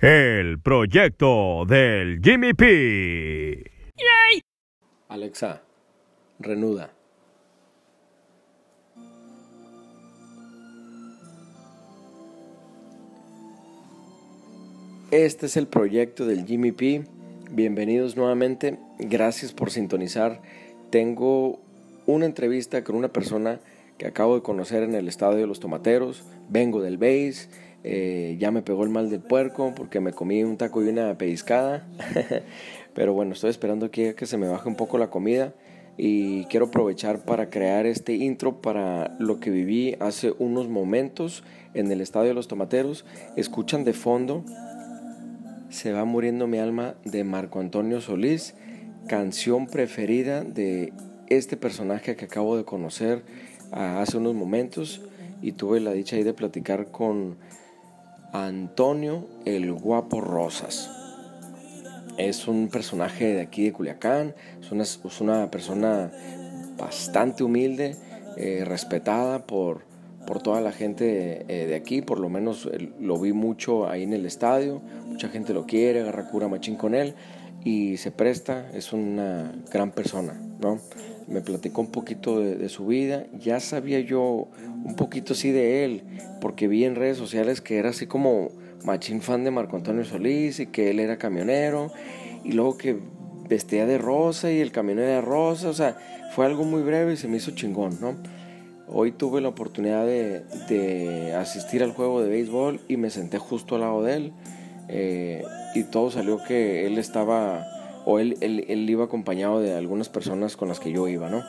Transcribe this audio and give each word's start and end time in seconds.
El 0.00 0.60
proyecto 0.60 1.64
del 1.66 2.20
Jimmy 2.22 2.54
P. 2.54 3.64
Alexa, 5.08 5.60
renuda. 6.38 6.92
Este 15.10 15.46
es 15.46 15.56
el 15.56 15.66
proyecto 15.66 16.26
del 16.26 16.46
Jimmy 16.46 16.70
P. 16.70 17.02
Bienvenidos 17.50 18.16
nuevamente. 18.16 18.78
Gracias 19.00 19.52
por 19.52 19.72
sintonizar. 19.72 20.40
Tengo 20.90 21.58
una 22.06 22.26
entrevista 22.26 22.84
con 22.84 22.94
una 22.94 23.08
persona 23.08 23.58
que 23.98 24.06
acabo 24.06 24.36
de 24.36 24.42
conocer 24.42 24.84
en 24.84 24.94
el 24.94 25.08
estadio 25.08 25.38
de 25.38 25.48
los 25.48 25.58
Tomateros. 25.58 26.22
Vengo 26.48 26.80
del 26.80 26.98
base. 26.98 27.48
Eh, 27.84 28.36
ya 28.38 28.50
me 28.50 28.62
pegó 28.62 28.84
el 28.84 28.90
mal 28.90 29.08
del 29.08 29.20
puerco 29.20 29.72
porque 29.74 30.00
me 30.00 30.12
comí 30.12 30.42
un 30.42 30.56
taco 30.56 30.82
y 30.82 30.88
una 30.88 31.16
pellizcada. 31.16 31.86
Pero 32.94 33.14
bueno, 33.14 33.32
estoy 33.32 33.50
esperando 33.50 33.86
a 33.86 33.90
que 33.90 34.14
se 34.14 34.36
me 34.36 34.48
baje 34.48 34.68
un 34.68 34.76
poco 34.76 34.98
la 34.98 35.10
comida. 35.10 35.54
Y 35.96 36.44
quiero 36.44 36.66
aprovechar 36.66 37.24
para 37.24 37.50
crear 37.50 37.84
este 37.84 38.14
intro 38.14 38.60
para 38.60 39.16
lo 39.18 39.40
que 39.40 39.50
viví 39.50 39.96
hace 39.98 40.32
unos 40.38 40.68
momentos 40.68 41.42
en 41.74 41.90
el 41.90 42.00
estadio 42.00 42.28
de 42.28 42.34
los 42.34 42.46
Tomateros. 42.46 43.04
Escuchan 43.36 43.82
de 43.84 43.92
fondo 43.94 44.44
se 45.70 45.92
va 45.92 46.04
muriendo 46.04 46.46
mi 46.46 46.58
alma 46.58 46.94
de 47.04 47.24
Marco 47.24 47.60
Antonio 47.60 48.00
Solís, 48.00 48.54
canción 49.06 49.66
preferida 49.66 50.42
de 50.42 50.92
este 51.28 51.56
personaje 51.56 52.16
que 52.16 52.24
acabo 52.24 52.56
de 52.56 52.64
conocer 52.64 53.22
ah, 53.70 54.00
hace 54.00 54.16
unos 54.16 54.34
momentos 54.34 55.02
y 55.42 55.52
tuve 55.52 55.80
la 55.80 55.92
dicha 55.92 56.16
ahí 56.16 56.22
de 56.22 56.32
platicar 56.32 56.90
con 56.90 57.36
Antonio 58.32 59.26
el 59.44 59.72
Guapo 59.72 60.20
Rosas. 60.20 60.90
Es 62.16 62.48
un 62.48 62.68
personaje 62.68 63.34
de 63.34 63.40
aquí 63.40 63.64
de 63.64 63.72
Culiacán, 63.72 64.34
es 64.60 65.20
una, 65.20 65.50
persona 65.50 66.10
bastante 66.76 67.44
humilde, 67.44 67.96
eh, 68.36 68.64
respetada 68.64 69.46
por, 69.46 69.82
por 70.26 70.42
toda 70.42 70.60
la 70.60 70.72
gente 70.72 71.44
eh, 71.48 71.66
de 71.66 71.74
aquí, 71.74 72.02
por 72.02 72.18
lo 72.18 72.28
menos 72.28 72.68
lo 73.00 73.18
vi 73.18 73.32
mucho 73.32 73.88
ahí 73.88 74.02
en 74.02 74.12
el 74.12 74.26
estadio, 74.26 74.82
mucha 75.06 75.28
gente 75.28 75.54
lo 75.54 75.64
quiere, 75.64 76.00
agarra 76.00 76.28
cura 76.28 76.48
machín 76.48 76.76
con 76.76 76.94
él 76.94 77.14
y 77.64 77.96
se 77.96 78.10
presta, 78.10 78.68
es 78.74 78.92
una 78.92 79.52
gran 79.72 79.92
persona, 79.92 80.40
¿no? 80.60 80.78
Me 81.26 81.40
platicó 81.40 81.82
un 81.82 81.90
poquito 81.90 82.40
de, 82.40 82.68
su 82.68 82.86
vida, 82.86 83.26
ya 83.38 83.60
sabía 83.60 84.00
yo 84.00 84.48
un 84.84 84.96
poquito 84.96 85.34
así 85.34 85.50
de 85.50 85.84
él, 85.84 86.02
porque 86.40 86.68
vi 86.68 86.84
en 86.84 86.94
redes 86.94 87.18
sociales 87.18 87.60
que 87.60 87.78
era 87.78 87.90
así 87.90 88.06
como 88.06 88.50
machín 88.84 89.20
fan 89.20 89.44
de 89.44 89.50
Marco 89.50 89.76
Antonio 89.76 90.04
Solís 90.04 90.60
y 90.60 90.66
que 90.66 90.90
él 90.90 91.00
era 91.00 91.18
camionero, 91.18 91.92
y 92.44 92.52
luego 92.52 92.78
que 92.78 92.98
vestía 93.48 93.86
de 93.86 93.98
rosa 93.98 94.50
y 94.50 94.60
el 94.60 94.72
camionero 94.72 95.08
era 95.08 95.20
rosa, 95.20 95.68
o 95.68 95.74
sea, 95.74 95.96
fue 96.34 96.46
algo 96.46 96.64
muy 96.64 96.82
breve 96.82 97.14
y 97.14 97.16
se 97.16 97.28
me 97.28 97.36
hizo 97.36 97.50
chingón, 97.50 97.98
¿no? 98.00 98.16
Hoy 98.90 99.12
tuve 99.12 99.42
la 99.42 99.48
oportunidad 99.48 100.06
de, 100.06 101.34
asistir 101.38 101.82
al 101.82 101.92
juego 101.92 102.22
de 102.22 102.30
béisbol 102.30 102.80
y 102.88 102.96
me 102.96 103.10
senté 103.10 103.38
justo 103.38 103.74
al 103.74 103.82
lado 103.82 104.02
de 104.02 104.14
él. 104.14 104.32
Eh, 104.88 105.44
y 105.74 105.84
todo 105.84 106.10
salió 106.10 106.42
que 106.42 106.86
él 106.86 106.96
estaba, 106.96 107.66
o 108.10 108.18
él, 108.18 108.38
él, 108.40 108.88
iba 108.88 109.04
acompañado 109.04 109.60
de 109.60 109.74
algunas 109.74 110.08
personas 110.08 110.56
con 110.56 110.68
las 110.68 110.80
que 110.80 110.90
yo 110.90 111.08
iba, 111.08 111.28
¿no? 111.28 111.44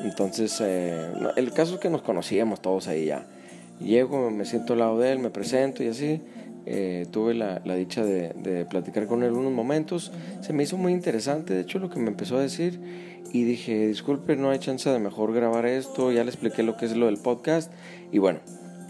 Entonces, 0.00 0.60
eh, 0.60 1.00
el 1.36 1.52
caso 1.52 1.74
es 1.74 1.80
que 1.80 1.90
nos 1.90 2.02
conocíamos 2.02 2.60
todos 2.60 2.88
ahí 2.88 3.04
ya. 3.04 3.24
Llego, 3.78 4.28
me 4.32 4.44
siento 4.44 4.72
al 4.72 4.80
lado 4.80 4.98
de 4.98 5.12
él, 5.12 5.20
me 5.20 5.30
presento 5.30 5.84
y 5.84 5.86
así. 5.86 6.20
Eh, 6.66 7.06
tuve 7.12 7.34
la, 7.34 7.60
dicha 7.76 8.04
de, 8.04 8.30
de, 8.30 8.64
platicar 8.64 9.06
con 9.06 9.22
él 9.22 9.30
unos 9.30 9.52
momentos. 9.52 10.10
Se 10.40 10.52
me 10.52 10.64
hizo 10.64 10.76
muy 10.76 10.92
interesante, 10.92 11.54
de 11.54 11.60
hecho, 11.60 11.78
lo 11.78 11.88
que 11.88 12.00
me 12.00 12.08
empezó 12.08 12.36
a 12.36 12.40
decir 12.40 12.80
y 13.32 13.44
dije, 13.44 13.86
disculpe, 13.86 14.34
no 14.34 14.50
hay 14.50 14.58
chance 14.58 14.90
de 14.90 14.98
mejor 14.98 15.32
grabar 15.32 15.66
esto, 15.66 16.10
ya 16.10 16.24
le 16.24 16.30
expliqué 16.30 16.64
lo 16.64 16.76
que 16.76 16.86
es 16.86 16.96
lo 16.96 17.06
del 17.06 17.18
podcast 17.18 17.70
y 18.10 18.18
bueno, 18.18 18.40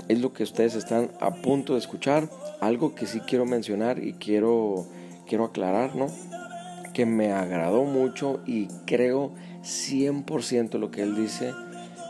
es 0.09 0.19
lo 0.19 0.33
que 0.33 0.45
ustedes 0.45 0.77
están 0.77 1.11
a 1.21 1.35
punto 1.35 1.75
de 1.75 1.81
escuchar, 1.81 2.31
algo 2.63 2.95
que 2.95 3.05
sí 3.05 3.21
quiero 3.21 3.45
mencionar 3.45 4.03
y 4.03 4.15
quiero, 4.15 4.87
quiero 5.27 5.45
aclarar, 5.45 5.95
¿no? 5.95 6.07
Que 6.93 7.07
me 7.07 7.33
agradó 7.33 7.85
mucho 7.85 8.41
y 8.47 8.67
creo 8.87 9.33
100% 9.63 10.79
lo 10.79 10.91
que 10.91 11.03
él 11.03 11.15
dice, 11.17 11.53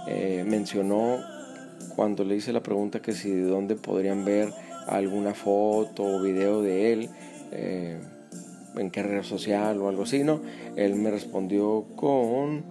eh, 0.09 0.44
mencionó 0.47 1.19
cuando 1.94 2.25
le 2.25 2.37
hice 2.37 2.53
la 2.53 2.62
pregunta 2.62 3.00
que 3.00 3.12
si 3.12 3.31
de 3.31 3.44
dónde 3.44 3.76
podrían 3.76 4.25
ver 4.25 4.48
alguna 4.88 5.34
foto 5.34 6.03
o 6.04 6.22
video 6.22 6.62
de 6.62 6.92
él. 6.92 7.10
Eh, 7.53 8.00
en 8.75 8.91
qué 8.91 9.03
red 9.03 9.22
social 9.22 9.78
o 9.82 9.91
algo 9.91 10.04
así, 10.04 10.25
¿no? 10.25 10.41
Él 10.76 10.94
me 10.94 11.10
respondió 11.10 11.84
con 11.94 12.65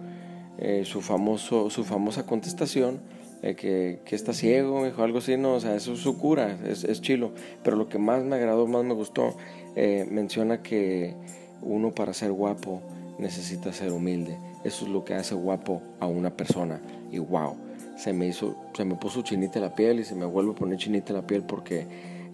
eh, 0.58 0.82
su, 0.84 1.00
famoso, 1.00 1.70
su 1.70 1.84
famosa 1.84 2.26
contestación, 2.26 2.98
que, 3.40 4.00
que, 4.04 4.16
está 4.16 4.32
ciego, 4.32 4.84
dijo 4.84 5.04
algo 5.04 5.18
así, 5.18 5.36
no, 5.36 5.54
o 5.54 5.60
sea, 5.60 5.76
eso 5.76 5.92
es 5.92 6.00
su 6.00 6.18
cura, 6.18 6.58
es, 6.66 6.82
es 6.82 7.00
chilo. 7.00 7.30
Pero 7.62 7.76
lo 7.76 7.88
que 7.88 7.98
más 7.98 8.24
me 8.24 8.34
agradó, 8.34 8.66
más 8.66 8.84
me 8.84 8.94
gustó, 8.94 9.36
menciona 9.76 10.60
que 10.60 11.14
uno 11.62 11.92
para 11.92 12.12
ser 12.12 12.32
guapo 12.32 12.82
necesita 13.18 13.72
ser 13.72 13.92
humilde. 13.92 14.38
Eso 14.64 14.84
es 14.84 14.90
lo 14.90 15.04
que 15.04 15.14
hace 15.14 15.34
guapo 15.34 15.82
a 16.00 16.06
una 16.06 16.30
persona. 16.30 16.80
Y 17.10 17.18
wow, 17.18 17.56
se 17.96 18.12
me 18.12 18.26
hizo, 18.26 18.56
se 18.74 18.84
me 18.84 18.94
puso 18.96 19.22
chinita 19.22 19.60
la 19.60 19.74
piel 19.74 20.00
y 20.00 20.04
se 20.04 20.14
me 20.14 20.26
vuelve 20.26 20.52
a 20.52 20.54
poner 20.54 20.78
chinita 20.78 21.12
la 21.12 21.26
piel 21.26 21.42
porque 21.42 21.86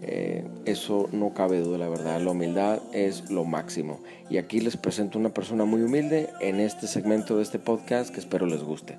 eh, 0.02 0.46
eso 0.64 1.08
no 1.12 1.34
cabe 1.34 1.60
duda, 1.60 1.78
la 1.78 1.88
verdad. 1.88 2.20
La 2.20 2.30
humildad 2.30 2.80
es 2.92 3.30
lo 3.30 3.44
máximo. 3.44 4.00
Y 4.30 4.38
aquí 4.38 4.60
les 4.60 4.76
presento 4.76 5.18
una 5.18 5.30
persona 5.30 5.64
muy 5.64 5.82
humilde 5.82 6.30
en 6.40 6.60
este 6.60 6.86
segmento 6.86 7.36
de 7.36 7.42
este 7.42 7.58
podcast 7.58 8.12
que 8.12 8.20
espero 8.20 8.46
les 8.46 8.62
guste. 8.62 8.96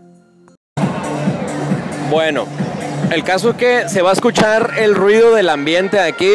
Bueno, 2.10 2.46
el 3.12 3.24
caso 3.24 3.52
es 3.52 3.56
que 3.56 3.90
se 3.90 4.02
va 4.02 4.10
a 4.10 4.14
escuchar 4.14 4.74
el 4.80 4.96
ruido 4.96 5.36
del 5.36 5.50
ambiente 5.50 6.00
aquí 6.00 6.32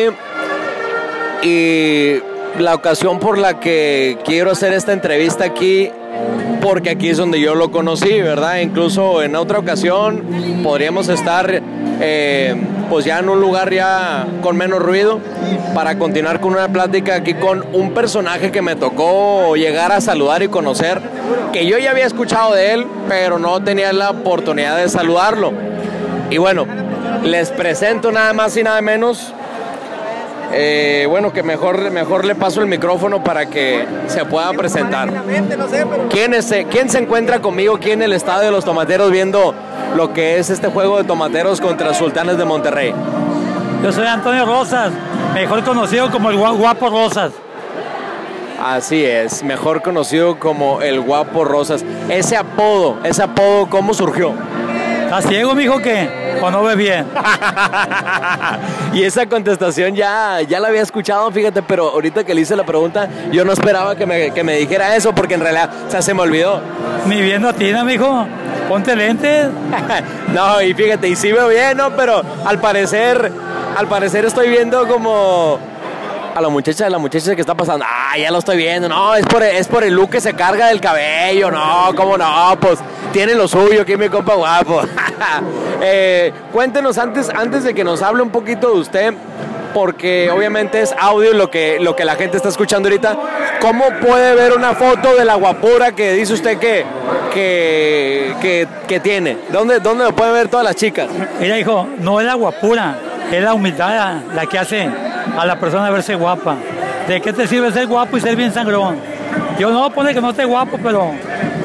y 1.42 2.20
la 2.58 2.74
ocasión 2.74 3.18
por 3.18 3.38
la 3.38 3.60
que 3.60 4.18
quiero 4.24 4.50
hacer 4.50 4.72
esta 4.72 4.92
entrevista 4.92 5.44
aquí 5.44 5.90
porque 6.60 6.90
aquí 6.90 7.10
es 7.10 7.18
donde 7.18 7.40
yo 7.40 7.54
lo 7.54 7.70
conocí, 7.70 8.20
¿verdad? 8.22 8.58
Incluso 8.58 9.22
en 9.22 9.36
otra 9.36 9.58
ocasión 9.58 10.22
podríamos 10.62 11.08
estar 11.08 11.62
eh, 12.00 12.54
pues 12.88 13.04
ya 13.04 13.18
en 13.18 13.28
un 13.28 13.40
lugar 13.40 13.72
ya 13.72 14.26
con 14.42 14.56
menos 14.56 14.80
ruido 14.80 15.20
para 15.74 15.98
continuar 15.98 16.40
con 16.40 16.54
una 16.54 16.68
plática 16.68 17.16
aquí 17.16 17.34
con 17.34 17.64
un 17.72 17.92
personaje 17.92 18.50
que 18.50 18.62
me 18.62 18.76
tocó 18.76 19.56
llegar 19.56 19.92
a 19.92 20.00
saludar 20.00 20.42
y 20.42 20.48
conocer, 20.48 21.00
que 21.52 21.66
yo 21.66 21.78
ya 21.78 21.90
había 21.90 22.06
escuchado 22.06 22.54
de 22.54 22.72
él, 22.72 22.86
pero 23.08 23.38
no 23.38 23.62
tenía 23.62 23.92
la 23.92 24.10
oportunidad 24.10 24.76
de 24.78 24.88
saludarlo. 24.88 25.52
Y 26.30 26.38
bueno, 26.38 26.66
les 27.22 27.50
presento 27.50 28.10
nada 28.10 28.32
más 28.32 28.56
y 28.56 28.62
nada 28.62 28.80
menos 28.80 29.34
eh, 30.56 31.06
bueno, 31.08 31.32
que 31.32 31.42
mejor, 31.42 31.90
mejor 31.90 32.24
le 32.24 32.34
paso 32.34 32.60
el 32.60 32.66
micrófono 32.66 33.22
para 33.24 33.46
que 33.46 33.84
se 34.06 34.24
pueda 34.24 34.52
presentar. 34.52 35.10
¿Quién, 36.10 36.34
es, 36.34 36.52
eh, 36.52 36.66
¿Quién 36.70 36.88
se 36.88 36.98
encuentra 36.98 37.40
conmigo 37.40 37.76
aquí 37.76 37.90
en 37.90 38.02
el 38.02 38.12
estadio 38.12 38.44
de 38.44 38.50
los 38.50 38.64
Tomateros 38.64 39.10
viendo 39.10 39.54
lo 39.96 40.12
que 40.12 40.38
es 40.38 40.50
este 40.50 40.68
juego 40.68 40.98
de 40.98 41.04
Tomateros 41.04 41.60
contra 41.60 41.92
Sultanes 41.92 42.38
de 42.38 42.44
Monterrey? 42.44 42.94
Yo 43.82 43.92
soy 43.92 44.06
Antonio 44.06 44.46
Rosas, 44.46 44.92
mejor 45.34 45.64
conocido 45.64 46.10
como 46.10 46.30
el 46.30 46.36
Guapo 46.36 46.88
Rosas. 46.88 47.32
Así 48.62 49.04
es, 49.04 49.42
mejor 49.42 49.82
conocido 49.82 50.38
como 50.38 50.80
el 50.80 51.00
Guapo 51.00 51.44
Rosas. 51.44 51.84
Ese 52.08 52.36
apodo, 52.36 52.98
ese 53.04 53.22
apodo, 53.22 53.68
¿cómo 53.68 53.92
surgió? 53.92 54.32
¿Estás 55.04 55.26
ciego, 55.26 55.54
mijo, 55.54 55.80
que 55.80 56.23
¿O 56.40 56.50
no 56.50 56.62
ves 56.62 56.76
bien? 56.76 57.06
y 58.94 59.02
esa 59.02 59.26
contestación 59.26 59.94
ya, 59.94 60.40
ya 60.42 60.60
la 60.60 60.68
había 60.68 60.82
escuchado, 60.82 61.30
fíjate, 61.30 61.62
pero 61.62 61.90
ahorita 61.90 62.24
que 62.24 62.34
le 62.34 62.42
hice 62.42 62.56
la 62.56 62.64
pregunta, 62.64 63.08
yo 63.32 63.44
no 63.44 63.52
esperaba 63.52 63.96
que 63.96 64.06
me, 64.06 64.32
que 64.32 64.44
me 64.44 64.56
dijera 64.56 64.96
eso, 64.96 65.14
porque 65.14 65.34
en 65.34 65.40
realidad, 65.40 65.70
o 65.86 65.90
sea, 65.90 66.02
se 66.02 66.14
me 66.14 66.22
olvidó. 66.22 66.60
Ni 67.06 67.20
viendo 67.20 67.48
a 67.48 67.52
ti, 67.52 67.72
mijo. 67.84 68.26
Ponte 68.68 68.96
lentes. 68.96 69.48
no, 70.34 70.62
y 70.62 70.74
fíjate, 70.74 71.08
y 71.08 71.16
sí 71.16 71.32
veo 71.32 71.48
bien, 71.48 71.76
¿no? 71.76 71.90
Pero 71.90 72.22
al 72.44 72.58
parecer, 72.60 73.30
al 73.76 73.86
parecer 73.88 74.24
estoy 74.24 74.48
viendo 74.48 74.86
como 74.88 75.58
a 76.34 76.40
la 76.40 76.48
muchacha, 76.48 76.86
a 76.86 76.90
la 76.90 76.98
muchacha 76.98 77.34
que 77.34 77.40
está 77.40 77.54
pasando, 77.54 77.84
ah, 77.88 78.18
ya 78.18 78.30
lo 78.30 78.38
estoy 78.38 78.56
viendo, 78.56 78.88
no, 78.88 79.14
es 79.14 79.24
por, 79.26 79.42
es 79.42 79.68
por 79.68 79.84
el 79.84 79.94
look 79.94 80.10
que 80.10 80.20
se 80.20 80.34
carga 80.34 80.66
del 80.66 80.80
cabello, 80.80 81.50
no, 81.50 81.92
cómo 81.94 82.18
no, 82.18 82.58
pues 82.60 82.80
tiene 83.12 83.34
lo 83.34 83.46
suyo 83.46 83.82
aquí 83.82 83.96
mi 83.96 84.08
compa 84.08 84.34
guapo. 84.34 84.82
Eh, 85.86 86.32
cuéntenos 86.50 86.96
antes, 86.96 87.28
antes 87.28 87.64
de 87.64 87.74
que 87.74 87.84
nos 87.84 88.00
hable 88.00 88.22
un 88.22 88.30
poquito 88.30 88.72
de 88.72 88.80
usted, 88.80 89.14
porque 89.74 90.30
obviamente 90.30 90.80
es 90.80 90.94
audio 90.98 91.34
lo 91.34 91.50
que, 91.50 91.78
lo 91.78 91.94
que 91.94 92.06
la 92.06 92.14
gente 92.14 92.38
está 92.38 92.48
escuchando 92.48 92.88
ahorita. 92.88 93.18
¿Cómo 93.60 93.84
puede 94.00 94.34
ver 94.34 94.54
una 94.54 94.74
foto 94.74 95.14
de 95.14 95.26
la 95.26 95.34
guapura 95.34 95.92
que 95.92 96.12
dice 96.12 96.32
usted 96.32 96.58
que, 96.58 96.86
que, 97.34 98.66
que, 98.88 99.00
tiene? 99.00 99.36
¿Dónde, 99.50 99.80
¿Dónde 99.80 100.04
lo 100.04 100.16
pueden 100.16 100.32
ver 100.32 100.48
todas 100.48 100.64
las 100.64 100.76
chicas? 100.76 101.08
Mira, 101.38 101.58
hijo, 101.58 101.86
no 101.98 102.20
es 102.20 102.26
la 102.26 102.34
guapura, 102.34 102.96
es 103.30 103.42
la 103.42 103.52
humildad 103.52 104.22
la 104.34 104.46
que 104.46 104.58
hace 104.58 104.88
a 105.36 105.46
la 105.46 105.58
persona 105.58 105.90
verse 105.90 106.14
guapa. 106.14 106.56
¿De 107.08 107.20
qué 107.20 107.32
te 107.32 107.46
sirve 107.46 107.70
ser 107.72 107.86
guapo 107.86 108.16
y 108.16 108.20
ser 108.20 108.36
bien 108.36 108.52
sangrón? 108.52 108.96
Yo 109.58 109.70
no 109.70 109.90
pone 109.90 110.14
que 110.14 110.20
no 110.20 110.30
esté 110.30 110.44
guapo, 110.44 110.78
pero 110.82 111.12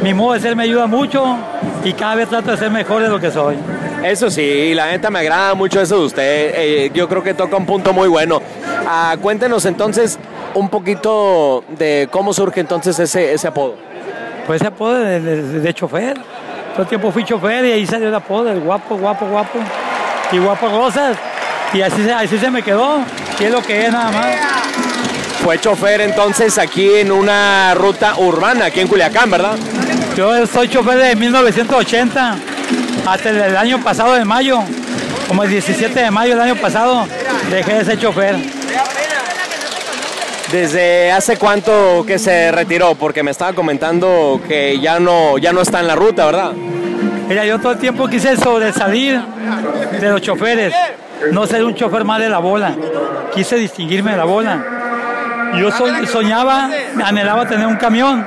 mi 0.01 0.13
modo 0.13 0.33
de 0.33 0.39
ser 0.39 0.55
me 0.55 0.63
ayuda 0.63 0.85
mucho 0.87 1.37
y 1.83 1.93
cada 1.93 2.15
vez 2.15 2.29
trato 2.29 2.51
de 2.51 2.57
ser 2.57 2.69
mejor 2.69 3.01
de 3.01 3.09
lo 3.09 3.19
que 3.19 3.31
soy. 3.31 3.55
Eso 4.03 4.29
sí, 4.29 4.73
la 4.73 4.87
neta 4.87 5.09
me 5.09 5.19
agrada 5.19 5.55
mucho 5.55 5.81
eso 5.81 5.99
de 5.99 6.05
usted. 6.05 6.53
Eh, 6.55 6.91
yo 6.93 7.07
creo 7.09 7.23
que 7.23 7.33
toca 7.33 7.57
un 7.57 7.65
punto 7.65 7.93
muy 7.93 8.07
bueno. 8.07 8.41
Ah, 8.87 9.15
cuéntenos 9.21 9.65
entonces 9.65 10.17
un 10.53 10.69
poquito 10.69 11.63
de 11.77 12.07
cómo 12.11 12.33
surge 12.33 12.61
entonces 12.61 12.97
ese, 12.99 13.33
ese 13.33 13.47
apodo. 13.47 13.75
Pues 14.47 14.61
ese 14.61 14.67
apodo 14.67 14.95
de, 14.95 15.19
de, 15.19 15.59
de 15.59 15.73
chofer. 15.73 16.17
Todo 16.73 16.83
el 16.83 16.87
tiempo 16.87 17.11
fui 17.11 17.23
chofer 17.23 17.65
y 17.65 17.71
ahí 17.71 17.85
salió 17.85 18.07
el 18.07 18.15
apodo, 18.15 18.49
el 18.49 18.61
guapo, 18.61 18.97
guapo, 18.97 19.25
guapo. 19.25 19.59
Y 20.31 20.37
guapo 20.37 20.69
rosas. 20.69 21.17
Y 21.73 21.81
así, 21.81 22.09
así 22.09 22.37
se 22.37 22.49
me 22.49 22.61
quedó. 22.61 22.99
Y 23.39 23.43
es 23.45 23.51
lo 23.51 23.61
que 23.61 23.85
es 23.85 23.91
nada 23.91 24.11
más. 24.11 24.25
Fue 25.43 25.59
chofer 25.59 26.01
entonces 26.01 26.57
aquí 26.57 26.95
en 26.95 27.11
una 27.11 27.73
ruta 27.73 28.15
urbana, 28.17 28.65
aquí 28.65 28.81
en 28.81 28.87
Culiacán, 28.87 29.31
¿verdad? 29.31 29.57
Yo 30.15 30.45
soy 30.45 30.67
chofer 30.67 30.97
de 30.97 31.15
1980 31.15 32.35
hasta 33.05 33.29
el, 33.29 33.37
el 33.37 33.57
año 33.57 33.81
pasado 33.81 34.13
de 34.15 34.25
mayo. 34.25 34.59
Como 35.27 35.43
el 35.43 35.49
17 35.49 35.97
de 35.97 36.11
mayo 36.11 36.31
del 36.31 36.41
año 36.41 36.55
pasado 36.55 37.07
dejé 37.49 37.75
de 37.75 37.85
ser 37.85 37.99
chofer. 37.99 38.35
¿Desde 40.51 41.11
hace 41.11 41.37
cuánto 41.37 42.03
que 42.05 42.17
se 42.17 42.51
retiró? 42.51 42.95
Porque 42.95 43.21
me 43.21 43.31
estaba 43.31 43.53
comentando 43.53 44.41
que 44.47 44.79
ya 44.79 44.99
no, 44.99 45.37
ya 45.37 45.53
no 45.53 45.61
está 45.61 45.79
en 45.79 45.87
la 45.87 45.95
ruta, 45.95 46.25
¿verdad? 46.25 46.53
Mira, 47.27 47.45
yo 47.45 47.59
todo 47.59 47.73
el 47.73 47.77
tiempo 47.77 48.07
quise 48.07 48.35
sobresalir 48.35 49.21
de 49.99 50.09
los 50.09 50.21
choferes, 50.21 50.73
no 51.31 51.45
ser 51.45 51.63
un 51.63 51.75
chofer 51.75 52.03
más 52.05 52.19
de 52.19 52.29
la 52.29 52.39
bola. 52.39 52.73
Quise 53.33 53.55
distinguirme 53.57 54.11
de 54.11 54.17
la 54.17 54.23
bola. 54.25 54.63
Yo 55.57 55.71
so- 55.71 56.05
soñaba, 56.07 56.69
anhelaba 57.03 57.45
tener 57.47 57.67
un 57.67 57.75
camión. 57.77 58.25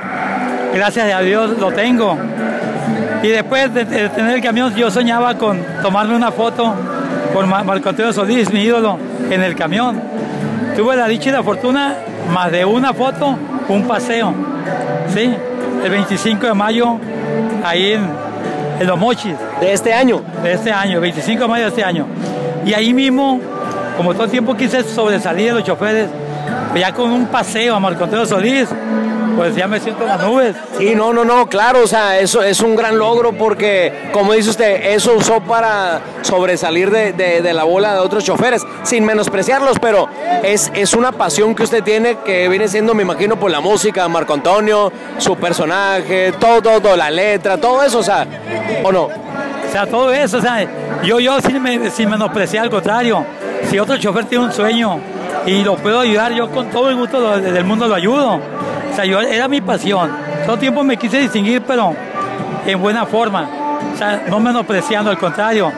Gracias 0.73 1.13
a 1.13 1.19
Dios 1.19 1.57
lo 1.59 1.71
tengo. 1.71 2.17
Y 3.21 3.27
después 3.29 3.73
de, 3.73 3.85
tener 3.85 4.35
el 4.35 4.41
camión, 4.41 4.75
yo 4.75 4.91
soñaba 4.91 5.37
con 5.37 5.63
tomarme 5.81 6.15
una 6.15 6.31
foto 6.31 6.73
con 7.33 7.47
Ma- 7.47 7.63
Marco 7.63 7.89
Antonio 7.89 8.11
Solís, 8.11 8.51
mi 8.51 8.63
ídolo, 8.63 8.97
en 9.29 9.41
el 9.41 9.55
camión. 9.55 10.01
Tuve 10.75 10.95
la 10.95 11.07
dicha 11.07 11.29
y 11.29 11.31
la 11.31 11.43
fortuna, 11.43 11.95
más 12.33 12.51
de 12.51 12.65
una 12.65 12.93
foto, 12.93 13.37
un 13.69 13.87
paseo. 13.87 14.33
¿Sí? 15.13 15.33
El 15.83 15.89
25 15.89 16.47
de 16.47 16.53
mayo, 16.53 16.97
ahí 17.63 17.93
en, 17.93 18.07
en 18.79 18.87
Los 18.87 18.97
Mochis 18.97 19.35
De 19.61 19.71
este 19.73 19.93
año. 19.93 20.21
de 20.43 20.53
este 20.53 20.71
año, 20.71 20.99
25 21.01 21.41
de 21.43 21.47
mayo 21.47 21.63
de 21.65 21.69
este 21.69 21.83
año. 21.83 22.05
Y 22.65 22.73
ahí 22.73 22.93
mismo, 22.93 23.39
como 23.97 24.13
todo 24.13 24.23
el 24.25 24.31
tiempo 24.31 24.55
quise 24.55 24.83
sobresalir 24.83 25.47
de 25.47 25.53
los 25.59 25.63
choferes, 25.63 26.07
ya 26.75 26.91
con 26.93 27.11
un 27.11 27.27
paseo 27.27 27.75
a 27.75 27.79
Marco 27.79 28.03
Antonio 28.05 28.25
Solís, 28.25 28.67
pues 29.35 29.55
ya 29.55 29.67
me 29.67 29.79
siento 29.79 30.03
en 30.03 30.09
las 30.09 30.21
nubes. 30.23 30.55
Sí, 30.77 30.93
no, 30.95 31.11
no, 31.13 31.25
no, 31.25 31.47
claro, 31.47 31.81
o 31.83 31.87
sea, 31.87 32.19
eso 32.19 32.43
es 32.43 32.59
un 32.61 32.75
gran 32.75 32.97
logro 32.99 33.33
porque, 33.33 34.09
como 34.11 34.33
dice 34.33 34.51
usted, 34.51 34.93
eso 34.93 35.13
usó 35.17 35.39
para 35.41 36.01
sobresalir 36.21 36.91
de, 36.91 37.13
de- 37.13 37.41
de 37.41 37.53
la 37.53 37.63
bola 37.63 37.93
de 37.93 37.99
otros 37.99 38.23
choferes, 38.23 38.63
sin 38.83 39.05
menospreciarlos, 39.05 39.79
pero 39.79 40.07
es, 40.43 40.71
es 40.75 40.93
una 40.93 41.11
pasión 41.11 41.55
que 41.55 41.63
usted 41.63 41.83
tiene 41.83 42.17
que 42.25 42.47
viene 42.49 42.67
siendo, 42.67 42.93
me 42.93 43.03
imagino, 43.03 43.37
por 43.37 43.49
la 43.49 43.59
música, 43.61 44.07
Marco 44.07 44.33
Antonio, 44.33 44.91
su 45.17 45.35
personaje, 45.37 46.33
todo, 46.39 46.61
todo, 46.79 46.95
la 46.95 47.09
letra, 47.09 47.57
todo 47.57 47.83
eso, 47.83 47.99
o 47.99 48.03
sea, 48.03 48.25
¿o 48.83 48.91
no? 48.91 49.03
O 49.03 49.71
sea, 49.71 49.85
todo 49.87 50.11
eso, 50.11 50.37
o 50.37 50.41
sea, 50.41 50.67
yo, 51.03 51.19
yo 51.19 51.39
sin, 51.41 51.61
me- 51.61 51.89
sin 51.89 52.09
menospreciar, 52.09 52.65
al 52.65 52.69
contrario, 52.69 53.25
si 53.69 53.79
otro 53.79 53.97
chofer 53.97 54.25
tiene 54.25 54.43
un 54.45 54.51
sueño 54.51 54.99
y 55.45 55.63
lo 55.63 55.75
puedo 55.77 55.99
ayudar, 56.01 56.31
yo 56.33 56.49
con 56.51 56.69
todo 56.69 56.89
el 56.89 56.95
gusto 56.95 57.39
del 57.39 57.63
mundo 57.65 57.87
lo 57.87 57.95
ayudo. 57.95 58.35
O 58.35 58.95
sea, 58.95 59.05
yo, 59.05 59.19
era 59.21 59.47
mi 59.47 59.59
pasión. 59.61 60.11
Todo 60.45 60.53
el 60.53 60.59
tiempo 60.59 60.83
me 60.83 60.97
quise 60.97 61.17
distinguir, 61.17 61.63
pero 61.65 61.95
en 62.65 62.79
buena 62.79 63.05
forma. 63.07 63.49
O 63.93 63.97
sea, 63.97 64.23
no 64.27 64.39
menospreciando, 64.39 65.09
al 65.09 65.17
contrario. 65.17 65.71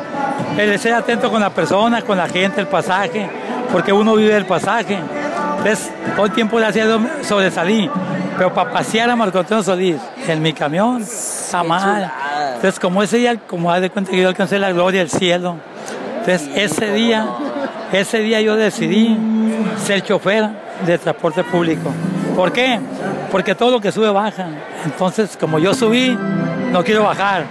El 0.58 0.80
ser 0.80 0.94
atento 0.94 1.30
con 1.30 1.42
la 1.42 1.50
persona, 1.50 2.02
con 2.02 2.18
la 2.18 2.28
gente, 2.28 2.62
el 2.62 2.68
pasaje, 2.68 3.30
porque 3.72 3.92
uno 3.92 4.16
vive 4.16 4.36
el 4.36 4.46
pasaje. 4.46 5.00
Entonces, 5.58 5.92
todo 6.16 6.26
el 6.26 6.32
tiempo 6.32 6.60
le 6.60 6.68
hacía 6.68 6.86
sobresalir. 7.24 7.90
Pero 8.38 8.54
para 8.54 8.72
pasear 8.72 9.10
a 9.10 9.16
Marco 9.16 9.40
Antonio 9.40 9.64
Solís 9.64 9.98
en 10.28 10.42
mi 10.42 10.54
camión, 10.54 11.02
está 11.02 11.64
mal. 11.64 12.12
Entonces, 12.56 12.80
como 12.80 13.02
ese 13.02 13.18
día, 13.18 13.38
como 13.38 13.72
haz 13.72 13.82
de 13.82 13.90
cuenta 13.90 14.12
que 14.12 14.22
yo 14.22 14.28
alcancé 14.28 14.60
la 14.60 14.72
gloria 14.72 15.00
del 15.00 15.10
cielo. 15.10 15.56
Entonces, 16.20 16.50
ese 16.56 16.92
día, 16.94 17.28
ese 17.92 18.20
día 18.20 18.42
yo 18.42 18.56
decidí 18.56 19.18
ser 19.78 20.02
chofer 20.02 20.50
de 20.86 20.98
transporte 20.98 21.44
público. 21.44 21.92
¿Por 22.36 22.52
qué? 22.52 22.80
Porque 23.32 23.56
todo 23.56 23.72
lo 23.72 23.80
que 23.80 23.92
sube 23.92 24.10
baja. 24.10 24.48
Entonces, 24.84 25.38
como 25.40 25.58
yo 25.60 25.74
subí, 25.74 26.18
no 26.72 26.84
quiero 26.84 27.04
bajar. 27.04 27.46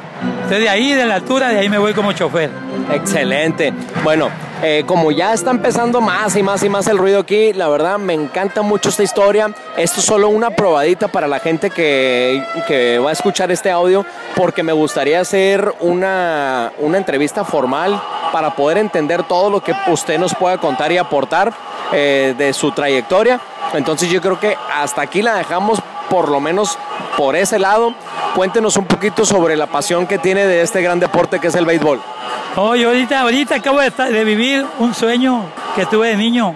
Entonces, 0.44 0.60
de 0.60 0.68
ahí, 0.68 0.92
de 0.92 1.06
la 1.06 1.14
altura, 1.14 1.48
de 1.48 1.58
ahí 1.58 1.70
me 1.70 1.78
voy 1.78 1.94
como 1.94 2.12
chofer. 2.12 2.50
Excelente. 2.92 3.72
Bueno, 4.02 4.28
eh, 4.62 4.84
como 4.86 5.10
ya 5.10 5.32
está 5.32 5.50
empezando 5.50 6.02
más 6.02 6.36
y 6.36 6.42
más 6.42 6.62
y 6.62 6.68
más 6.68 6.86
el 6.86 6.98
ruido 6.98 7.20
aquí, 7.20 7.54
la 7.54 7.66
verdad 7.68 7.96
me 7.96 8.12
encanta 8.12 8.60
mucho 8.60 8.90
esta 8.90 9.02
historia. 9.02 9.54
Esto 9.78 10.00
es 10.00 10.06
solo 10.06 10.28
una 10.28 10.50
probadita 10.50 11.08
para 11.08 11.26
la 11.26 11.38
gente 11.38 11.70
que, 11.70 12.44
que 12.68 12.98
va 12.98 13.08
a 13.08 13.12
escuchar 13.14 13.50
este 13.52 13.70
audio, 13.70 14.04
porque 14.36 14.62
me 14.62 14.74
gustaría 14.74 15.18
hacer 15.18 15.74
una, 15.80 16.72
una 16.78 16.98
entrevista 16.98 17.42
formal 17.42 17.98
para 18.30 18.54
poder 18.54 18.76
entender 18.76 19.22
todo 19.22 19.48
lo 19.48 19.62
que 19.62 19.74
usted 19.86 20.18
nos 20.18 20.34
pueda 20.34 20.58
contar 20.58 20.92
y 20.92 20.98
aportar 20.98 21.54
eh, 21.90 22.34
de 22.36 22.52
su 22.52 22.70
trayectoria. 22.70 23.40
Entonces 23.72 24.10
yo 24.10 24.20
creo 24.20 24.38
que 24.38 24.54
hasta 24.74 25.00
aquí 25.00 25.22
la 25.22 25.36
dejamos 25.36 25.80
por 26.10 26.28
lo 26.28 26.38
menos 26.38 26.78
por 27.16 27.34
ese 27.34 27.58
lado. 27.58 27.94
Cuéntenos 28.34 28.76
un 28.76 28.84
poquito 28.86 29.24
sobre 29.24 29.56
la 29.56 29.66
pasión 29.66 30.06
que 30.06 30.18
tiene 30.18 30.44
de 30.46 30.62
este 30.62 30.82
gran 30.82 30.98
deporte 30.98 31.38
que 31.38 31.48
es 31.48 31.54
el 31.54 31.64
béisbol. 31.64 32.00
Oye, 32.56 32.84
ahorita, 32.84 33.20
ahorita 33.20 33.56
acabo 33.56 33.80
de, 33.80 33.88
estar- 33.88 34.10
de 34.10 34.24
vivir 34.24 34.66
un 34.78 34.92
sueño 34.94 35.42
que 35.76 35.86
tuve 35.86 36.08
de 36.08 36.16
niño. 36.16 36.54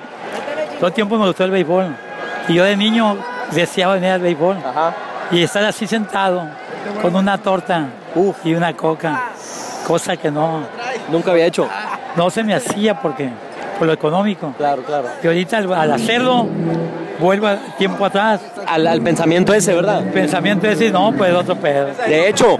Todo 0.78 0.88
el 0.88 0.92
tiempo 0.92 1.16
me 1.18 1.26
gustó 1.26 1.44
el 1.44 1.50
béisbol. 1.52 1.94
Y 2.48 2.54
yo 2.54 2.64
de 2.64 2.76
niño 2.76 3.16
deseaba 3.52 3.94
venir 3.94 4.10
al 4.10 4.20
béisbol. 4.20 4.56
Ajá. 4.58 4.94
Y 5.30 5.42
estar 5.42 5.64
así 5.64 5.86
sentado 5.86 6.44
con 7.02 7.14
una 7.14 7.38
torta 7.38 7.86
y 8.44 8.54
una 8.54 8.72
coca. 8.74 9.30
Cosa 9.86 10.16
que 10.16 10.30
no, 10.30 10.60
Nunca 11.10 11.30
había 11.30 11.46
hecho. 11.46 11.68
no 12.16 12.28
se 12.30 12.42
me 12.42 12.54
hacía 12.54 13.00
porque 13.00 13.28
por 13.78 13.86
lo 13.86 13.92
económico. 13.92 14.52
Claro, 14.58 14.82
claro. 14.82 15.08
Y 15.22 15.26
ahorita 15.26 15.58
al, 15.58 15.72
al 15.72 15.92
hacerlo, 15.92 16.46
vuelvo 17.18 17.46
al 17.46 17.60
tiempo 17.76 18.04
atrás. 18.04 18.40
Al, 18.66 18.86
al 18.86 19.00
pensamiento 19.02 19.54
ese, 19.54 19.74
¿verdad? 19.74 20.02
Pensamiento 20.12 20.66
es 20.66 20.78
decir, 20.78 20.92
no, 20.92 21.12
pues 21.12 21.34
otro 21.34 21.56
pedo. 21.56 21.88
De 22.06 22.28
hecho, 22.28 22.58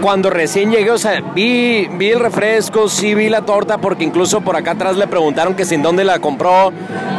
cuando 0.00 0.30
recién 0.30 0.70
llegué, 0.70 0.90
o 0.90 0.98
sea, 0.98 1.20
vi, 1.34 1.88
vi 1.92 2.10
el 2.10 2.20
refresco, 2.20 2.88
sí 2.88 3.14
vi 3.14 3.28
la 3.28 3.42
torta, 3.42 3.78
porque 3.78 4.04
incluso 4.04 4.40
por 4.40 4.56
acá 4.56 4.72
atrás 4.72 4.96
le 4.96 5.06
preguntaron 5.06 5.54
que 5.54 5.64
sin 5.64 5.82
dónde 5.82 6.04
la 6.04 6.18
compró. 6.18 6.72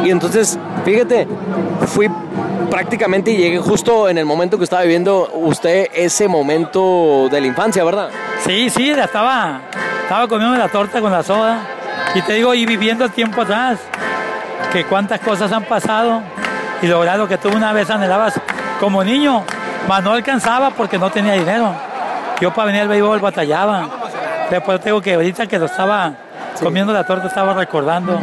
Y 0.04 0.10
entonces, 0.10 0.58
fíjate, 0.84 1.26
fui 1.86 2.08
prácticamente 2.70 3.30
y 3.30 3.36
llegué 3.36 3.58
justo 3.58 4.08
en 4.08 4.18
el 4.18 4.24
momento 4.24 4.58
que 4.58 4.64
estaba 4.64 4.82
viviendo 4.82 5.30
usted 5.34 5.88
ese 5.94 6.28
momento 6.28 7.28
de 7.30 7.40
la 7.40 7.46
infancia, 7.46 7.84
¿verdad? 7.84 8.10
Sí, 8.44 8.70
sí, 8.70 8.92
la 8.94 9.04
estaba, 9.04 9.60
estaba 10.02 10.26
comiendo 10.28 10.56
la 10.56 10.68
torta 10.68 11.00
con 11.00 11.12
la 11.12 11.22
soda. 11.22 11.60
Y 12.14 12.22
te 12.22 12.34
digo, 12.34 12.54
y 12.54 12.66
viviendo 12.66 13.04
el 13.04 13.10
tiempo 13.10 13.42
atrás, 13.42 13.78
que 14.72 14.84
cuántas 14.84 15.20
cosas 15.20 15.52
han 15.52 15.64
pasado 15.64 16.22
y 16.82 16.86
lograr 16.86 17.18
lo 17.18 17.26
que 17.28 17.38
tú 17.38 17.48
una 17.48 17.72
vez 17.72 17.88
anhelabas 17.90 18.40
como 18.80 19.02
niño, 19.02 19.44
mas 19.88 20.02
no 20.02 20.12
alcanzaba 20.12 20.70
porque 20.70 20.98
no 20.98 21.10
tenía 21.10 21.32
dinero. 21.34 21.72
Yo 22.40 22.52
para 22.52 22.66
venir 22.66 22.82
al 22.82 22.88
béisbol 22.88 23.18
batallaba. 23.20 23.88
Después 24.50 24.80
te 24.80 24.90
digo 24.90 25.00
que 25.00 25.14
ahorita 25.14 25.46
que 25.46 25.58
lo 25.58 25.66
estaba 25.66 26.12
comiendo 26.62 26.92
la 26.92 27.04
torta 27.04 27.26
estaba 27.28 27.54
recordando 27.54 28.20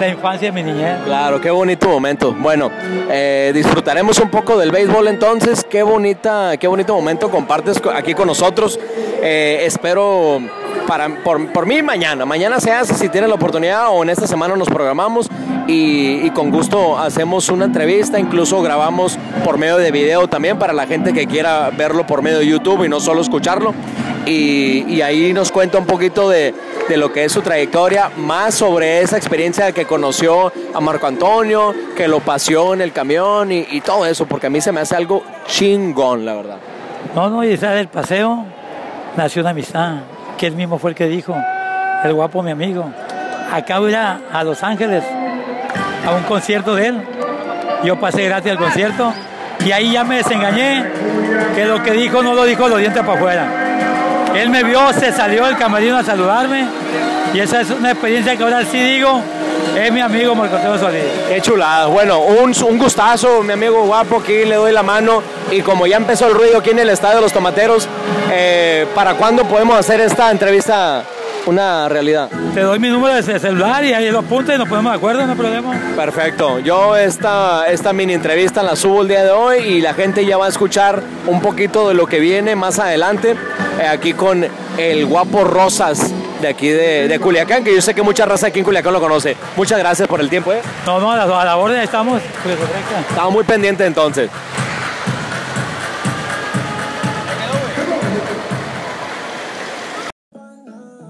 la 0.00 0.08
infancia 0.08 0.48
de 0.48 0.52
mi 0.52 0.62
niñez. 0.62 0.98
Claro, 1.04 1.40
qué 1.40 1.50
bonito 1.50 1.88
momento. 1.88 2.34
Bueno, 2.38 2.70
eh, 3.08 3.52
disfrutaremos 3.54 4.18
un 4.18 4.28
poco 4.30 4.58
del 4.58 4.70
béisbol 4.70 5.08
entonces. 5.08 5.64
Qué 5.68 5.82
bonita, 5.82 6.56
qué 6.58 6.66
bonito 6.66 6.94
momento 6.94 7.30
compartes 7.30 7.80
co- 7.80 7.90
aquí 7.90 8.12
con 8.14 8.26
nosotros. 8.26 8.78
Eh, 9.22 9.62
espero 9.64 10.40
para, 10.86 11.08
por, 11.24 11.50
por 11.52 11.64
mí 11.66 11.80
mañana. 11.82 12.26
Mañana 12.26 12.60
se 12.60 12.72
hace 12.72 12.94
si 12.94 13.08
tiene 13.08 13.26
la 13.28 13.34
oportunidad 13.34 13.86
o 13.90 14.02
en 14.02 14.10
esta 14.10 14.26
semana 14.26 14.54
nos 14.56 14.68
programamos 14.68 15.28
y, 15.66 16.30
con 16.30 16.50
gusto 16.50 16.98
hacemos 16.98 17.48
una 17.48 17.64
entrevista. 17.64 18.18
Incluso 18.18 18.62
grabamos 18.62 19.18
por 19.44 19.58
medio 19.58 19.76
de 19.76 19.90
video 19.90 20.28
también 20.28 20.58
para 20.58 20.72
la 20.72 20.86
gente 20.86 21.12
que 21.12 21.26
quiera 21.26 21.70
verlo 21.70 22.06
por 22.06 22.22
medio 22.22 22.38
de 22.38 22.46
YouTube 22.46 22.84
y 22.84 22.88
no 22.88 23.00
solo 23.00 23.20
escucharlo. 23.20 23.74
Y, 24.26 25.00
ahí 25.00 25.32
nos 25.32 25.52
cuenta 25.52 25.78
un 25.78 25.86
poquito 25.86 26.28
de, 26.28 26.54
de 26.88 26.96
lo 26.96 27.12
que 27.12 27.24
es 27.24 27.32
su 27.32 27.42
trayectoria, 27.42 28.10
más 28.16 28.54
sobre 28.54 29.00
esa 29.00 29.16
experiencia 29.16 29.70
que 29.72 29.84
conoció 29.84 30.52
a 30.74 30.80
Marco 30.80 31.06
Antonio, 31.06 31.74
que 31.96 32.08
lo 32.08 32.20
paseó 32.20 32.74
en 32.74 32.80
el 32.80 32.92
camión 32.92 33.52
y, 33.52 33.80
todo 33.82 34.06
eso, 34.06 34.26
porque 34.26 34.48
a 34.48 34.50
mí 34.50 34.60
se 34.60 34.72
me 34.72 34.80
hace 34.80 34.96
algo 34.96 35.22
chingón, 35.46 36.24
la 36.24 36.34
verdad. 36.34 36.56
No, 37.14 37.30
no, 37.30 37.44
y 37.44 37.56
sale 37.56 37.76
del 37.76 37.88
paseo, 37.88 38.44
nació 39.16 39.42
una 39.42 39.50
amistad, 39.50 39.98
que 40.36 40.48
él 40.48 40.56
mismo 40.56 40.78
fue 40.78 40.90
el 40.90 40.96
que 40.96 41.06
dijo, 41.06 41.36
el 42.02 42.12
guapo 42.12 42.42
mi 42.42 42.50
amigo. 42.50 42.90
Acabo 43.52 43.86
de 43.86 43.92
ir 43.92 43.96
a 43.96 44.42
Los 44.42 44.64
Ángeles 44.64 45.04
a 46.06 46.14
un 46.14 46.22
concierto 46.22 46.74
de 46.74 46.88
él. 46.88 47.02
Yo 47.84 47.98
pasé 47.98 48.24
gratis 48.24 48.52
al 48.52 48.58
concierto 48.58 49.12
y 49.64 49.72
ahí 49.72 49.92
ya 49.92 50.04
me 50.04 50.16
desengañé, 50.16 50.84
que 51.54 51.64
lo 51.64 51.82
que 51.82 51.92
dijo 51.92 52.22
no 52.22 52.34
lo 52.34 52.44
dijo 52.44 52.68
los 52.68 52.78
dientes 52.78 53.02
para 53.02 53.18
afuera. 53.18 53.46
Él 54.34 54.50
me 54.50 54.62
vio, 54.62 54.92
se 54.92 55.12
salió 55.12 55.46
del 55.46 55.56
camerino 55.56 55.96
a 55.96 56.04
saludarme 56.04 56.66
y 57.32 57.40
esa 57.40 57.60
es 57.60 57.70
una 57.70 57.92
experiencia 57.92 58.36
que 58.36 58.42
ahora 58.42 58.64
sí 58.64 58.78
digo, 58.78 59.20
es 59.76 59.92
mi 59.92 60.00
amigo 60.00 60.34
Marco 60.34 60.56
Solís. 60.78 61.02
Qué 61.28 61.40
chulada. 61.40 61.86
Bueno, 61.86 62.20
un, 62.20 62.54
un, 62.64 62.78
gustazo, 62.78 63.42
mi 63.42 63.52
amigo 63.52 63.84
guapo, 63.84 64.20
aquí 64.20 64.44
le 64.44 64.54
doy 64.54 64.72
la 64.72 64.82
mano. 64.82 65.22
Y 65.50 65.60
como 65.60 65.86
ya 65.86 65.96
empezó 65.96 66.28
el 66.28 66.34
ruido 66.34 66.58
aquí 66.58 66.70
en 66.70 66.78
el 66.78 66.90
Estadio 66.90 67.16
de 67.16 67.22
los 67.22 67.32
Tomateros, 67.32 67.88
eh, 68.30 68.86
¿para 68.94 69.14
cuándo 69.14 69.44
podemos 69.44 69.78
hacer 69.78 70.00
esta 70.00 70.30
entrevista 70.30 71.04
una 71.46 71.88
realidad? 71.88 72.30
Te 72.54 72.60
doy 72.60 72.78
mi 72.78 72.88
número 72.88 73.14
de 73.14 73.38
celular 73.38 73.84
y 73.84 73.92
ahí 73.92 74.10
lo 74.10 74.20
apunta 74.20 74.54
y 74.54 74.58
nos 74.58 74.68
ponemos 74.68 74.92
de 74.92 74.96
acuerdo, 74.96 75.24
no 75.24 75.32
hay 75.32 75.38
problema. 75.38 75.74
Perfecto. 75.94 76.58
Yo 76.58 76.96
esta, 76.96 77.66
esta 77.66 77.92
mini 77.92 78.14
entrevista 78.14 78.62
la 78.62 78.76
subo 78.76 79.02
el 79.02 79.08
día 79.08 79.24
de 79.24 79.30
hoy 79.30 79.58
y 79.58 79.80
la 79.80 79.94
gente 79.94 80.24
ya 80.24 80.36
va 80.36 80.46
a 80.46 80.48
escuchar 80.48 81.02
un 81.26 81.40
poquito 81.40 81.88
de 81.88 81.94
lo 81.94 82.06
que 82.06 82.20
viene 82.20 82.56
más 82.56 82.78
adelante 82.78 83.36
eh, 83.80 83.86
aquí 83.86 84.12
con 84.12 84.46
el 84.78 85.06
guapo 85.06 85.44
Rosas 85.44 86.12
de 86.40 86.48
aquí 86.48 86.68
de, 86.68 87.08
de, 87.08 87.18
Culiacán, 87.18 87.64
que 87.64 87.74
yo 87.74 87.80
sé 87.80 87.94
que 87.94 88.02
mucha 88.02 88.26
raza 88.26 88.48
aquí 88.48 88.58
en 88.58 88.64
Culiacán 88.64 88.92
lo 88.92 89.00
conoce. 89.00 89.36
Muchas 89.56 89.78
gracias 89.78 90.06
por 90.06 90.20
el 90.20 90.28
tiempo. 90.28 90.52
¿eh? 90.52 90.60
No, 90.84 91.00
no, 91.00 91.12
a 91.12 91.16
la, 91.16 91.40
a 91.40 91.44
la 91.44 91.56
orden 91.56 91.80
estamos. 91.80 92.20
Estamos 93.08 93.32
muy 93.32 93.44
pendientes 93.44 93.86
entonces. 93.86 94.30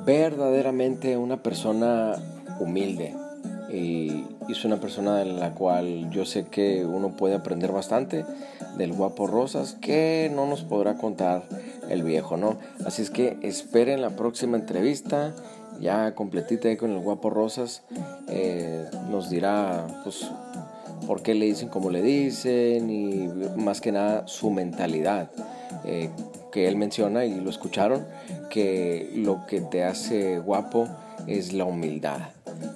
Verdaderamente 0.06 1.16
una 1.16 1.42
persona 1.42 2.14
humilde 2.60 3.12
y 3.68 4.24
es 4.48 4.64
una 4.64 4.78
persona 4.78 5.20
en 5.22 5.40
la 5.40 5.52
cual 5.52 6.08
yo 6.10 6.24
sé 6.24 6.46
que 6.46 6.86
uno 6.86 7.16
puede 7.16 7.34
aprender 7.34 7.72
bastante 7.72 8.24
del 8.78 8.92
guapo 8.92 9.26
Rosas 9.26 9.76
que 9.80 10.30
no 10.32 10.46
nos 10.46 10.62
podrá 10.62 10.96
contar 10.96 11.42
el 11.90 12.04
viejo, 12.04 12.36
¿no? 12.36 12.56
Así 12.84 13.02
es 13.02 13.10
que 13.10 13.36
esperen 13.42 14.00
la 14.00 14.10
próxima 14.10 14.56
entrevista 14.56 15.34
ya 15.80 16.14
completita 16.14 16.74
con 16.76 16.92
el 16.92 17.00
guapo 17.00 17.28
Rosas 17.30 17.82
eh, 18.28 18.88
nos 19.10 19.28
dirá 19.28 19.86
pues 20.04 20.30
por 21.06 21.22
qué 21.22 21.34
le 21.34 21.46
dicen 21.46 21.68
como 21.68 21.90
le 21.90 22.00
dicen 22.00 22.90
y 22.90 23.28
más 23.56 23.80
que 23.80 23.90
nada 23.90 24.26
su 24.28 24.50
mentalidad 24.50 25.30
eh, 25.84 26.10
que 26.52 26.68
él 26.68 26.76
menciona 26.76 27.24
y 27.24 27.40
lo 27.40 27.50
escucharon 27.50 28.06
que 28.50 29.12
lo 29.14 29.46
que 29.46 29.60
te 29.60 29.84
hace 29.84 30.38
guapo 30.38 30.88
es 31.26 31.52
la 31.52 31.64
humildad 31.64 32.20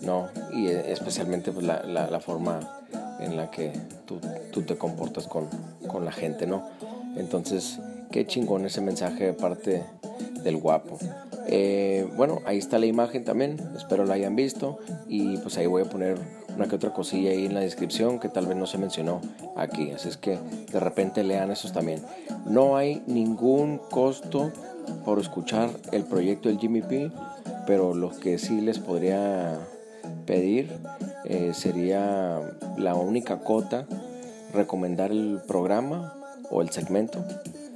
¿no? 0.03 0.29
Y 0.53 0.69
eh, 0.69 0.93
especialmente 0.93 1.53
pues, 1.53 1.65
la, 1.65 1.83
la, 1.85 2.21
forma 2.21 2.61
en 3.21 3.37
la 3.37 3.51
que 3.51 3.73
tú, 4.07 4.21
tú 4.53 4.63
te 4.63 4.77
comportas 4.77 5.27
con, 5.27 5.49
con, 5.87 6.05
la 6.05 6.13
gente, 6.13 6.47
¿no? 6.47 6.69
Entonces, 7.17 7.79
qué 8.11 8.27
chingón 8.27 8.67
ese 8.67 8.81
mensaje 8.81 9.27
de 9.27 9.33
parte 9.33 9.85
del 10.43 10.57
guapo. 10.57 10.99
Eh, 11.47 12.09
bueno, 12.17 12.41
ahí 12.45 12.59
está 12.59 12.79
la 12.79 12.87
imagen 12.87 13.25
también, 13.25 13.59
espero 13.77 14.05
la 14.05 14.15
hayan 14.15 14.37
visto 14.37 14.79
y 15.09 15.37
pues 15.39 15.57
ahí 15.59 15.67
voy 15.67 15.83
a 15.83 15.87
poner 15.87 16.19
una 16.55 16.69
que 16.69 16.77
otra 16.77 16.93
cosilla 16.93 17.31
ahí 17.31 17.47
en 17.47 17.55
la 17.55 17.61
descripción 17.61 18.21
que 18.21 18.29
tal 18.29 18.47
vez 18.47 18.57
no 18.57 18.67
se 18.67 18.79
mencionó 18.79 19.21
aquí, 19.57 19.91
así 19.91 20.09
es 20.09 20.17
que 20.17 20.39
de 20.73 20.81
repente 20.81 21.25
lean 21.25 21.51
esos 21.51 21.73
también. 21.73 22.03
No 22.47 22.77
hay 22.77 23.03
ningún 23.07 23.79
costo 23.91 24.53
por 25.05 25.19
escuchar 25.19 25.71
el 25.93 26.05
proyecto 26.05 26.49
del 26.49 26.59
Jimmy 26.59 26.83
P 26.83 27.11
pero 27.71 27.95
lo 27.95 28.11
que 28.11 28.39
sí 28.39 28.61
les 28.61 28.81
podría 28.81 29.59
pedir 30.27 30.73
eh, 31.25 31.53
sería 31.55 32.41
la 32.77 32.95
única 32.95 33.39
cota, 33.39 33.87
recomendar 34.53 35.13
el 35.13 35.41
programa 35.47 36.15
o 36.51 36.63
el 36.63 36.71
segmento. 36.71 37.25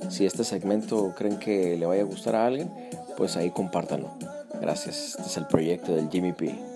Si 0.08 0.26
este 0.26 0.44
segmento 0.44 1.14
creen 1.16 1.38
que 1.38 1.76
le 1.76 1.86
vaya 1.86 2.02
a 2.02 2.06
gustar 2.06 2.36
a 2.36 2.46
alguien, 2.46 2.70
pues 3.16 3.36
ahí 3.36 3.50
compártanlo. 3.50 4.10
Gracias. 4.60 5.16
Este 5.16 5.22
es 5.22 5.36
el 5.36 5.46
proyecto 5.46 5.94
del 5.94 6.08
Jimmy 6.10 6.32
P. 6.32 6.73